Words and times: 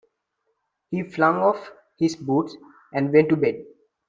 He 0.89 1.03
flung 1.03 1.35
off 1.43 1.71
his 1.99 2.15
boots 2.15 2.57
and 2.91 3.13
went 3.13 3.29
to 3.29 3.35
bed. 3.35 3.61